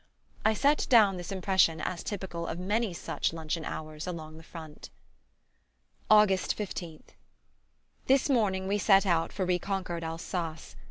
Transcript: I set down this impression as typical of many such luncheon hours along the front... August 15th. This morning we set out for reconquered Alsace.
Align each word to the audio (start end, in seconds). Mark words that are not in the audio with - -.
I 0.43 0.55
set 0.55 0.87
down 0.89 1.17
this 1.17 1.31
impression 1.31 1.79
as 1.79 2.01
typical 2.01 2.47
of 2.47 2.57
many 2.57 2.91
such 2.91 3.33
luncheon 3.33 3.63
hours 3.63 4.07
along 4.07 4.37
the 4.37 4.41
front... 4.43 4.89
August 6.09 6.57
15th. 6.57 7.09
This 8.07 8.27
morning 8.27 8.67
we 8.67 8.79
set 8.79 9.05
out 9.05 9.31
for 9.31 9.45
reconquered 9.45 10.03
Alsace. 10.03 10.75